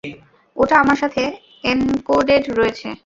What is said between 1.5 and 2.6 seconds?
encoded